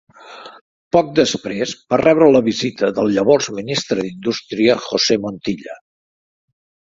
Poc 0.95 1.09
després 1.17 1.73
va 1.93 1.99
rebre 2.01 2.29
la 2.35 2.41
visita 2.47 2.89
del 3.01 3.11
llavors 3.17 3.51
ministre 3.59 4.07
d'Indústria, 4.07 4.79
José 4.87 5.19
Montilla. 5.27 5.79